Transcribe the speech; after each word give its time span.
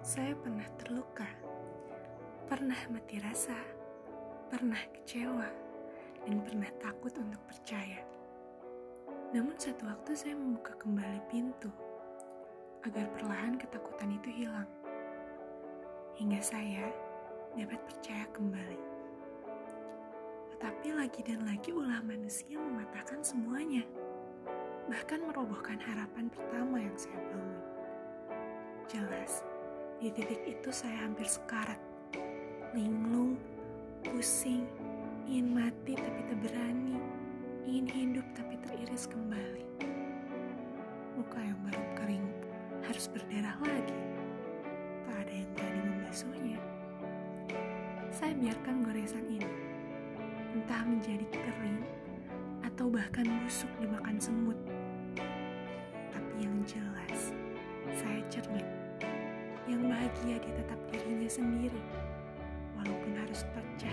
Saya 0.00 0.32
pernah 0.32 0.64
terluka, 0.80 1.28
pernah 2.48 2.88
mati 2.88 3.20
rasa, 3.20 3.52
pernah 4.48 4.80
kecewa, 4.96 5.44
dan 6.24 6.40
pernah 6.40 6.72
takut 6.80 7.12
untuk 7.20 7.36
percaya. 7.44 8.00
Namun 9.36 9.52
satu 9.60 9.84
waktu 9.84 10.16
saya 10.16 10.32
membuka 10.40 10.72
kembali 10.80 11.20
pintu 11.28 11.68
agar 12.88 13.12
perlahan 13.12 13.60
ketakutan 13.60 14.16
itu 14.16 14.40
hilang. 14.40 14.64
Hingga 16.16 16.40
saya 16.40 16.88
dapat 17.60 17.84
percaya 17.84 18.24
kembali. 18.32 18.80
Tetapi 20.56 20.96
lagi 20.96 21.20
dan 21.28 21.44
lagi 21.44 21.76
ulah 21.76 22.00
manusia 22.00 22.56
mematahkan 22.56 23.20
semuanya. 23.20 23.84
Bahkan 24.88 25.28
merobohkan 25.28 25.76
harapan 25.76 26.32
pertama 26.32 26.80
yang 26.80 26.96
saya 26.96 27.20
bangun. 27.20 27.62
Jelas, 28.88 29.44
di 30.00 30.08
titik 30.08 30.40
itu 30.48 30.72
saya 30.72 31.04
hampir 31.04 31.28
sekarat. 31.28 31.76
Linglung, 32.72 33.36
pusing, 34.00 34.64
ingin 35.28 35.52
mati 35.52 35.92
tapi 35.92 36.20
tak 36.24 36.40
berani, 36.40 36.96
ingin 37.68 37.84
hidup 37.84 38.24
tapi 38.32 38.56
teriris 38.64 39.04
kembali. 39.04 39.60
Muka 41.20 41.36
yang 41.44 41.60
baru 41.68 41.84
kering 42.00 42.26
harus 42.88 43.12
berdarah 43.12 43.60
lagi. 43.60 44.00
Tak 45.04 45.16
ada 45.20 45.32
yang 45.36 45.50
berani 45.52 45.80
membasuhnya. 45.92 46.58
Saya 48.08 48.32
biarkan 48.40 48.80
goresan 48.88 49.28
ini, 49.28 49.52
entah 50.56 50.80
menjadi 50.80 51.28
kering 51.28 51.84
atau 52.64 52.88
bahkan 52.88 53.28
busuk 53.44 53.68
dimakan 53.76 54.16
semut. 54.16 54.56
Tapi 56.08 56.32
yang 56.40 56.56
jelas, 56.64 57.36
saya 57.92 58.24
cermin. 58.32 58.79
Bahagia 60.10 60.42
di 60.42 60.50
tetap 60.58 60.80
dirinya 60.90 61.30
sendiri, 61.30 61.78
walaupun 62.74 63.14
harus 63.14 63.46
terbelah 63.54 63.89